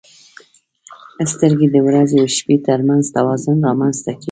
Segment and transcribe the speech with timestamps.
[1.31, 4.19] •سترګې د ورځې او شپې ترمنځ توازن رامنځته کوي.